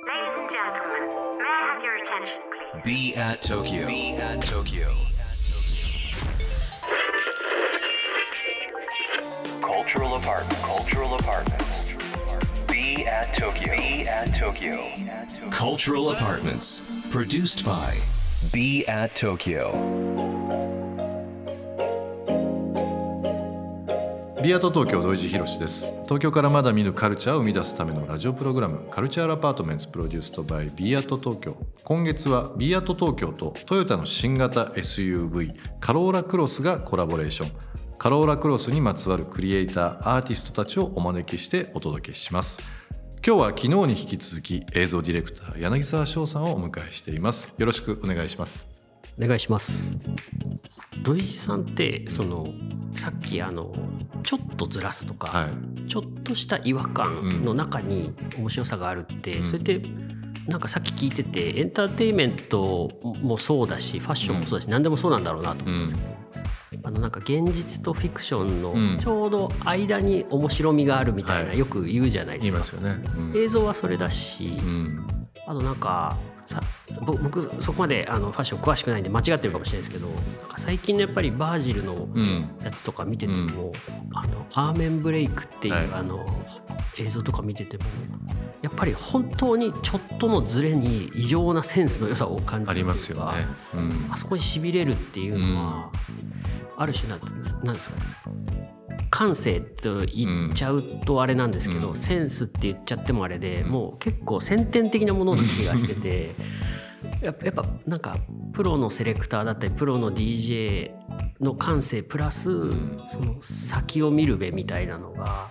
[0.00, 2.82] and gentlemen, may I have your attention, please?
[2.84, 3.86] Be at Tokyo.
[3.86, 4.94] Be at Tokyo.
[9.60, 10.62] Cultural apartment.
[10.62, 11.92] Cultural apartments.
[12.68, 13.76] Be at Tokyo.
[13.76, 14.92] Be at Tokyo.
[15.50, 17.10] Cultural apartments.
[17.10, 17.98] Produced by
[18.52, 20.41] Be at Tokyo.
[24.42, 25.92] ビアート東京土井地博です。
[26.02, 31.56] 東京からまだ見ぬカルチャーを生み出すためのラジオプログラムカルチャーアパートメンツプロデュースとバイビアート東京。
[31.84, 37.52] 今月はビアート東京とトヨタの新型 SUV カローラクロスがコラボレーション。
[37.98, 42.60] カローラクロスにまつわるクリエイターアーティストたちをお招きしてお届けします。
[43.24, 47.54] 今日は昨日に引き続き映像ディレクター柳沢翔さんをお迎えしています。
[47.58, 48.71] よろしくお願いします。
[49.18, 49.96] お願いします。
[51.02, 52.46] 土井さんってその
[52.96, 53.74] さっきあの
[54.22, 55.88] ちょっとずらすとか、はい。
[55.88, 59.46] ちょっとした違和感の中に面白さがあるって、うん。
[59.46, 59.82] それって
[60.46, 62.90] なんかさっき聞いててエンターテインメント
[63.20, 66.02] もそうだしファッションもそうだし、何でもそうなんだろうなと思ったんです
[66.70, 68.96] けど、あのなんか現実とフィクションうん。
[68.96, 71.58] のちょうど間に面白みがあるみたいな、はい。
[71.58, 72.58] よく言うじゃないですか。
[72.58, 73.32] ますよね、うん。
[73.36, 75.06] 映像はそれだし、うん。
[75.46, 76.16] あとなんか
[76.46, 76.66] さぼ
[77.02, 82.48] 僕そこまであのファッション詳しくないんで間違ってるかもしれないですけどなんか最近のやっぱりバージルのうん。
[82.62, 83.72] やつとか見てても、
[84.12, 85.88] あのアーメンブレイクっていう、はい。
[85.92, 86.24] あの
[86.98, 87.84] 映像とか見てても
[88.60, 94.08] やっぱり本当にちょっとのズレに異常なセンスの良さを感じるありますよね、うん。
[94.10, 95.90] あそこにしびれるっていうのは、
[96.76, 97.26] ある種なんて
[97.64, 98.02] なんですかね
[99.10, 101.96] 感性と言っちゃうとあれなんですけど、うん。
[101.96, 106.34] センスって言っちゃってもあれで、もう結構先天的なものな気がしてて
[107.20, 108.16] やっぱやっぱなんか
[108.52, 110.92] プロのセレクターだったりプロの DJ
[111.40, 112.70] の感性プラス、
[113.06, 115.50] その先を見るべみたいなのが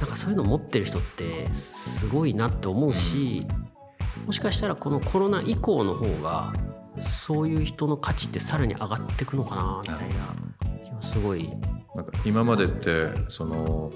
[0.00, 3.46] なんかそういうの持ってる人ってすごいなって思うし、
[4.26, 6.52] もしかしたらこのコロナ以降の方が
[7.02, 11.50] そういう人の価値ってさらに上がっていくのかなみたいな気がすごい。
[11.94, 13.92] なんか今までってその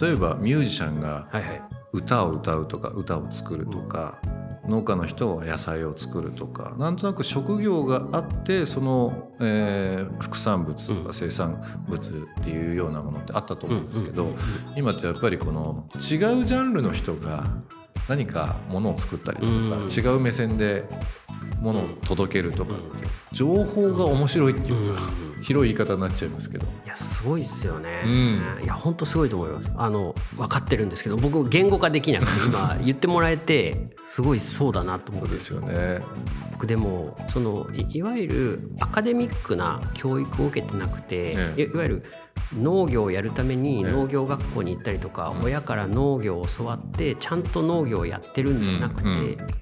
[0.00, 1.62] 例えばミュージシャンがはいはい。
[1.92, 4.20] 歌を歌うとか歌を作るとか、
[4.68, 14.34] 農家の人は野菜を作るとかなんとなく職業があってその、えー副産物とか生産物っていうようなものってあったと思うんですけど、
[14.76, 15.98] 今ってやっぱりこの違う
[16.44, 17.44] ジャンルの人が
[18.08, 19.86] 何かものを作ったりとか、うん。
[19.88, 20.84] 違う目線で
[21.60, 25.02] ものを届けるとかって情報が面白いっていうか、
[25.46, 26.66] 広い言い方になっちゃいますけど。
[26.84, 28.64] いやすごいですよね、うん。
[28.64, 29.72] いや本当すごいと思います。
[29.76, 35.38] あの分かってるんですけど僕言語化できなくて 今言ってもらえてすごいそうだなと思って。
[35.38, 36.02] そうですよね。
[36.50, 41.62] 僕でもそのいいわゆるアカデミックな教育を受けてなくて、ええ。
[41.62, 42.02] いいわゆる
[42.58, 43.92] 農業をやるためにええ。
[43.92, 49.08] 農業学校に行ったりとか、親から農業を教わってちゃんと農業をやってるんじゃなくて、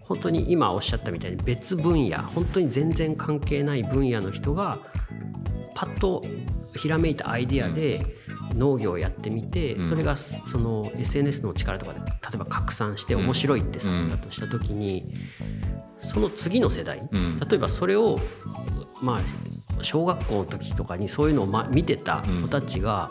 [0.01, 4.79] 本当に今おっしゃったみたいに別分野本当に全然関係ない分野の人が
[5.75, 6.25] パッと
[6.75, 8.05] ひらめいたアイディアで
[8.55, 9.89] 農業をやってみて、うん。
[9.89, 15.15] それがその SNS の力とかで例えば拡散して面白いってさうんれたとした時に、
[15.99, 17.41] その次の世代、うん。
[17.41, 18.19] 例えばそれを
[19.01, 23.11] まあ小学校の時とかにそういうのをま見てた子たちが、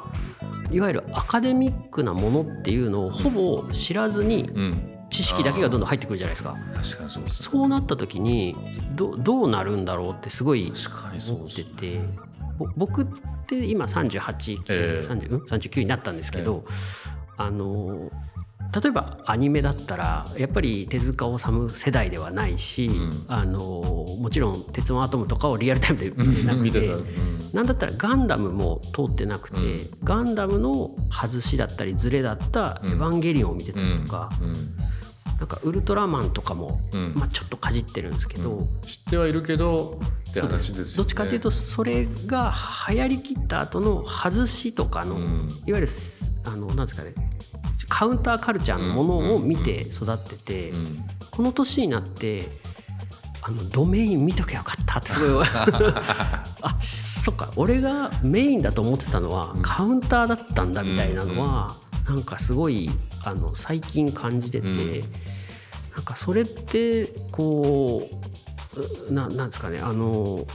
[0.71, 6.57] いわゆるアカデミックなものっていうのをほぼ知らずにうん、知識だけがどんどん入ってくるじゃないですか。
[6.73, 7.49] 確かにそうですね。
[7.51, 8.55] そうなった時に
[8.95, 12.32] どどうなるんだろうってすごい確かにそう思っですててぼ
[12.75, 13.07] 僕っ
[13.47, 15.07] て今38、ええ。
[15.07, 16.65] 30うん？39になったんですけど、
[17.37, 18.11] あの
[18.81, 23.25] 例えばアニメだったらやっぱり手塚治虫世代ではないし、ん。
[23.27, 23.59] あの
[24.19, 26.87] もちろん「鉄腕アトム」とかをリアルタイムで見てなくて。
[26.87, 27.33] うん。
[27.53, 29.89] なんだったらガンダムも通ってなくて、うん。
[30.03, 34.53] ガンダムの外しだったりズレだった「エヴァンゲリオン」を見てたりとか、うん
[35.43, 37.13] なんかウルトラマンとかも、うん。
[37.15, 38.65] まあ、ちょっとかじってるんですけど。
[38.87, 39.99] 知ってはいるけど
[40.29, 40.97] って話ですよね。
[40.99, 42.53] どっちかというとそれが
[42.89, 45.49] 流行りきった後の外しとかの、うん。
[45.65, 47.13] いわゆるすあのなんですかね
[47.89, 51.05] カウンターカルチャーのものを見て育ってて、うん。
[51.29, 52.47] この年になって
[53.41, 55.09] あのドメイン見とけばよかったって。
[55.09, 57.51] すごいあそっか。
[57.57, 62.89] 俺がメインだと思ってたのはカウンターだったんだみたいなのは、なんかすごい
[63.23, 65.13] あの最近感じてて、うん
[65.95, 68.09] なんかそれってこ
[68.75, 70.45] ううななんですかねあの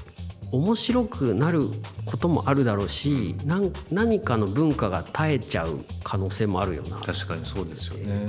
[0.51, 1.63] 面白くなる
[2.07, 6.97] こともあるだろうしなん何かの文化が絶えちゃう可能性もあるよな。
[6.99, 8.27] 確かにそうですよね。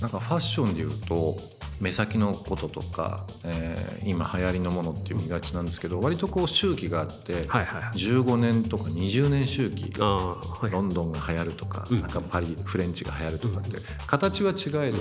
[0.00, 1.36] なんかファッションで言うと
[1.80, 7.98] 目先のこととか、えー今流行りのものっていう見がちなんですけど割とこう周期があって、はいはいはい。
[7.98, 10.70] 15年とか20年周期はい。
[10.70, 12.00] ロンドンが流行るとか,、うん。
[12.00, 14.98] なんかパリフレンチが流行るとかって形は違えど、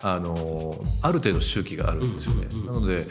[0.00, 2.48] あのある程度周期があるんですよね。
[2.52, 2.66] うんうんうん。
[2.66, 3.06] なので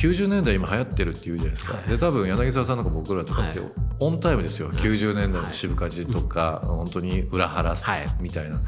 [0.00, 1.88] 90年代今流行ってるって言うじゃないですか、はい。
[1.88, 3.68] で多分柳沢さんなんか僕らとかってはい。
[4.02, 7.74] オンタイムですよ、90年代の渋かじとか、本当に裏腹
[8.18, 8.64] みたいな、だ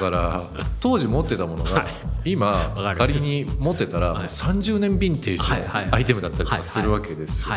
[0.00, 0.42] から
[0.80, 2.32] 当時持ってたものがはい。
[2.32, 4.26] 今仮に持ってたらはい。
[4.26, 7.50] 30年ヴィンテージはいはいのアイテムだったりとかするわけですよ。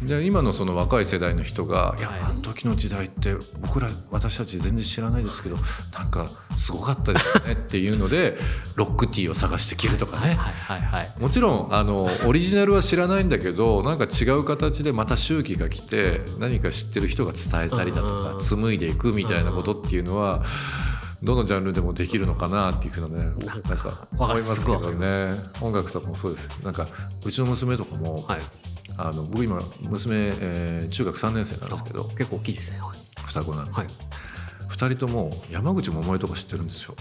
[0.00, 2.02] はいで今のその若い世代の人が「い。
[2.02, 5.56] やはいあの時の時代って僕ら私たち全然知らないですけど
[5.92, 8.38] なんかすごかったですね」っていうので
[8.76, 10.34] ロックティーを探して着るとかね。
[10.34, 18.40] はいはいはいもちろんあのオリジナルは知らないんだけどなんか違う形でまた周期が来て何か知ってる人が伝えたりだとかうん。
[18.40, 20.42] 紡いでいくみたいなことっていうのは
[21.22, 25.32] どのジャンルでもできるのかなっていうふうなねなんかなんか思いますけどね。
[25.60, 26.86] 音楽とかもそうですなんか
[27.24, 28.40] うちの娘とかも、はい
[28.98, 32.04] あの僕今娘、えー中学3年生なんですけど。
[32.16, 32.78] 結構大きいですね。
[32.80, 33.94] はい双子なんですよ、はい。
[34.70, 36.94] 2人とも山口百恵とか知ってるんですよ。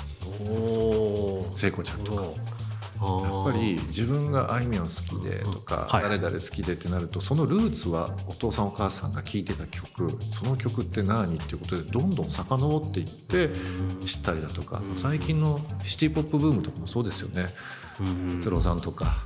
[1.53, 2.23] 聖子ちゃんとか。
[2.23, 2.29] や
[3.29, 6.03] やっぱり自分があいみょん好きでとか、はい。
[6.03, 10.17] 誰々好きでってなるとそのルーツはお父さんお母さんが聴いてた曲。
[10.31, 13.49] その曲って何っていうことでどんどん遡っていって
[14.05, 14.81] 知ったりだとか。
[14.95, 17.49] 最近のシティ・ポップブームとかもそうですよね。
[17.99, 18.03] う
[18.37, 18.39] ん。
[18.41, 19.17] 鶴さんとか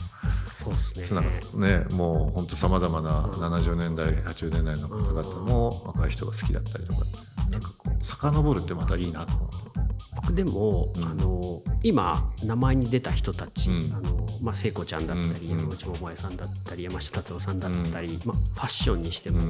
[0.66, 9.80] つながねもう本当さまざまな70年代80年代の方々も若い人が好きだったりとかってなんかこう遡るってまたいいなと思って。
[10.16, 11.04] 僕でも、うん。
[11.04, 13.94] あの今名前に出た人たち、うん。
[13.94, 15.60] あのまあ、聖子ちゃんだったり、うん。
[15.60, 19.50] 山口百恵さんだったり山下達郎さんだったり、まあ、ファッションにしても、うん。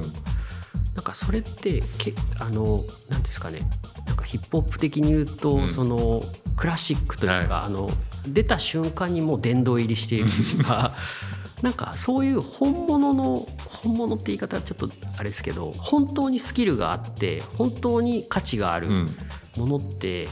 [0.94, 3.60] なんかそれってけあのなんですかね
[4.06, 5.68] なんかヒップホップ的に言うと、うん。
[5.68, 6.22] その
[6.60, 7.66] クラシックというか、はい。
[7.66, 7.90] あの
[8.28, 10.94] 出た瞬間にもう殿堂入りしているというか
[11.62, 19.16] なんかそういう本物の本物って言い方はちょっとあれですけど本当にスキルがあって本当に価値があるうん。
[19.56, 20.28] ものって、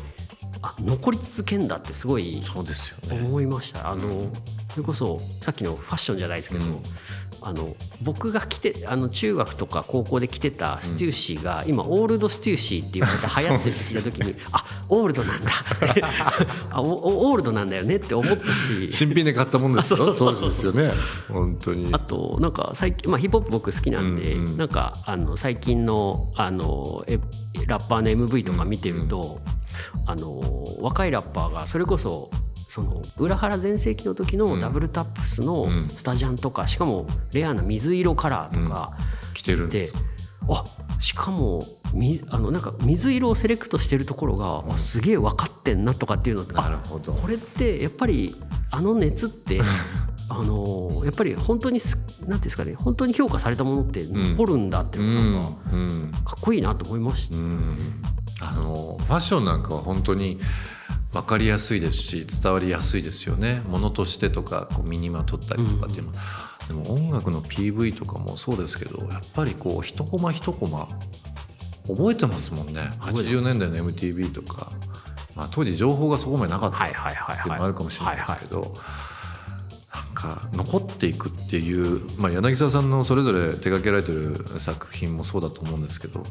[0.62, 3.26] あ残り続けんだってすごいそうですよね。
[3.26, 3.90] 思いました。
[3.90, 4.32] あの、うん
[4.70, 6.82] それこそさっきのファッションじゃないですけど、うん
[7.40, 15.50] あの僕が着てあの中学とか高校で着てたステューシーが、今オールドステューシーって言われて流行ってるっ時に あオールドなんだ。
[16.70, 18.90] あオールドなんだよねって思ったし。
[18.90, 20.10] 新品で買ったもんですよ。
[20.10, 20.92] あそうですよね。
[21.28, 21.88] 本当に。
[21.92, 24.56] あとなんか最近、まあ、ヒップホップ僕好きなんで、うんうん。
[24.56, 27.18] なんかあの最近のあのえ
[27.66, 29.40] ラッパーの MV とか見てると、
[30.06, 30.40] あの
[30.80, 32.30] 若いラッパーがそれこそ
[32.68, 35.88] その裏原全盛期の時のダブルタップスのうん。
[35.88, 38.92] スタジャンとかしかもレアな水色カラーとか
[39.34, 39.94] 着てるんでです
[40.50, 40.64] あ
[41.00, 47.14] しかもみあのなんか水色をセレクトしてるところが、あすげえ分かってんなとかっていうのってあなるほど。
[47.14, 48.34] これってやっぱり
[48.70, 49.60] あの熱って
[50.28, 56.10] あのやっぱり本当にすなんていうんですかね本当に評価されたものって残るんだってういうのがうん。
[56.24, 57.36] かっこいいなと思いました。
[57.36, 57.78] うん。
[58.40, 60.38] あのファッションなんかは本当に
[61.12, 63.62] 分かりやすいですし伝わりやすいですよね。
[63.68, 66.12] ものとしてとかこう身にまとったりとかっていうの、
[66.68, 70.88] でも音楽の PV とかもそうですけどやっぱりこう一コマ一コマ
[71.86, 72.92] 覚えてますもんね。
[73.00, 74.70] 80年代の MTV とか、
[75.34, 78.72] まあ、当時情報がそこまでなかったはいはいはいっていうのはいもあるかもしれないですけど、なん
[80.18, 86.26] か残っていくっていう、まあ、柳沢さんのそれぞれ手掛けられてる作品もそうだと思うんですけど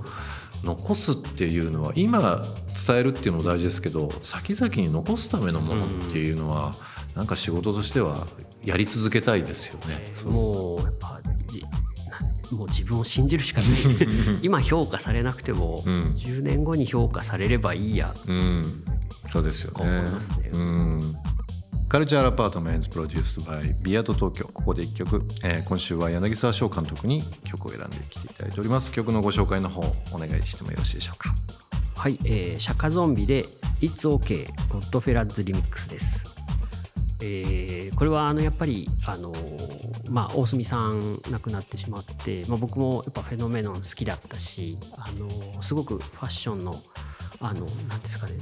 [0.66, 2.44] 残すっていうのは今
[2.86, 6.76] 伝えるっていうのも大事ですけど先々に残すためのものっていうのは、
[7.16, 8.28] なんか仕事としては
[8.64, 10.10] やり続けたいですよね。
[10.14, 11.22] そうもうやっぱ
[12.52, 13.72] もう自分を信じるしかない
[14.42, 18.84] 今評価されなくても、うん10年後に評価されればいいやうん、
[19.32, 19.84] そうですよね。
[19.84, 21.16] 思いますねうん。
[21.88, 28.92] カルチャーアパートメンツプロデュースバイビアート東京ここで一曲、えー今週は柳沢翔監督に曲を選んできていただいております。
[28.92, 31.34] 曲のご紹介の方お願いしてもよろしいでしょうか。
[31.96, 33.46] はい、えー、シャカゾンビで
[33.80, 36.28] 「It's OK ゴッドフェラッズリミックス」です。
[37.22, 46.82] えーこれはあのやっぱりあのーまあ大隅さん亡くなってしまって、まあ、僕もやっぱフェノメノン好きだったしあのーすごくファッションの
[47.40, 48.34] あのなんですかね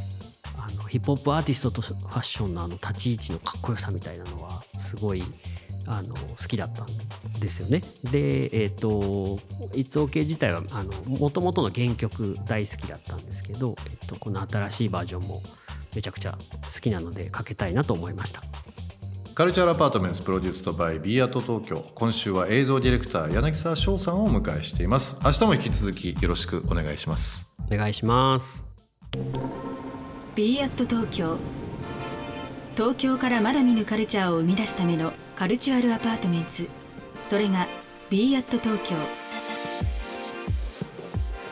[0.67, 5.23] あのヒップホップアーティストとファッションのあの立ち位置のかっこよさみたいなのはすごい
[5.87, 7.83] あの好きだったんですよね。
[8.03, 9.37] で、えっ、と、
[9.73, 15.43] It's OK 自体は、あの、もともとの原曲大好きだったんですけど、えっ、と、この新しいバージョンも
[15.95, 18.41] めちゃくちゃ好きなのでかけたいなと思いました。
[19.35, 28.65] カルチャーアパートメントプロデュースとバイビアート東京今週は映像ディレクター柳沢翔さんをお迎えしています明日も引き続きよろしくお願いしますお願いします。
[30.35, 31.37] B アット東京
[32.75, 36.67] 東京からまだ見ぬカルチャーを生み出すための Cultural Apartments。
[37.25, 37.67] それが
[38.09, 38.97] b アット東京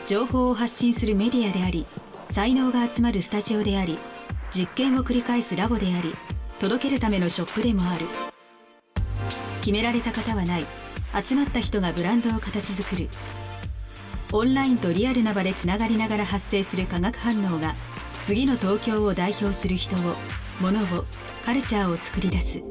[0.06, 1.86] 情報を発信するメディアであり
[2.30, 3.98] 才能が集まるスタジオであり
[4.50, 6.14] 実験を繰り返すラボであり
[6.60, 8.04] 届けるためのショップでもある。
[9.60, 10.66] 決められた型はない。
[11.24, 13.08] 集まった人がブランドを形作る。
[14.32, 17.74] オンラインとリアルな場でつながりながら発生する化学反応が
[18.24, 19.98] 次の東京を代表する人を
[20.60, 21.04] 物を
[21.44, 22.62] カルチャーを作り出す。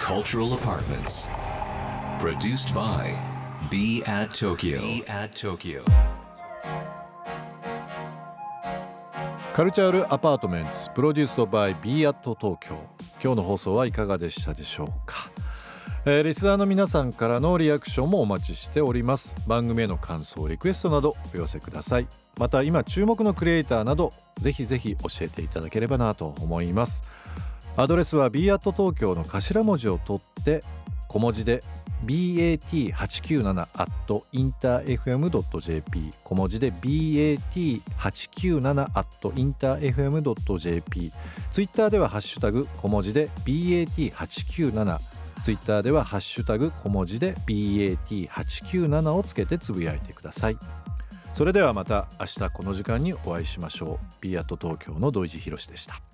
[0.00, 1.28] Cultural Apartments.
[2.20, 3.14] Produced by
[3.70, 4.80] Be at Tokyo.
[4.80, 5.82] Be at Tokyo.
[9.52, 12.74] カルチャールアパートメンツプロデュースドバイ b アット東京
[13.22, 15.30] 今日の放送はいかがでしたでしょうか、
[16.06, 19.34] えー、リスナーの皆さんからのリアクションもお待ちしております。
[19.46, 22.06] 番組への感想リクエストなどお寄せください。
[22.38, 27.04] また今注目のクリエイターなどぜひぜひ教えていただければなと思います。
[27.78, 30.62] アドレスは b アット東京の頭文字を取って
[31.08, 31.64] 小文字で
[32.04, 33.90] bat897 at
[34.34, 41.12] interfm.jp 小文字で bat897 at interfm.jp
[41.50, 45.13] ツイッターではハッシュタグ小文字で bat897
[45.44, 50.56] ツイッターではハッシュタグ小文字で bat897 をつけてつぶやいてください。
[51.34, 54.06] それではまた明日この時間にお会いしましょう。
[54.22, 56.13] B アット東京の土井地博でした。